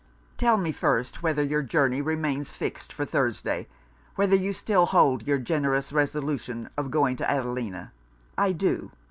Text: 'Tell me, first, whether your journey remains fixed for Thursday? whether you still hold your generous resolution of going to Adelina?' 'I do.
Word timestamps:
'Tell 0.37 0.57
me, 0.57 0.71
first, 0.71 1.21
whether 1.21 1.43
your 1.43 1.61
journey 1.61 2.01
remains 2.01 2.49
fixed 2.49 2.91
for 2.91 3.05
Thursday? 3.05 3.67
whether 4.15 4.35
you 4.35 4.51
still 4.51 4.87
hold 4.87 5.27
your 5.27 5.37
generous 5.37 5.93
resolution 5.93 6.67
of 6.75 6.89
going 6.89 7.15
to 7.15 7.29
Adelina?' 7.29 7.91
'I 8.35 8.51
do. 8.53 8.91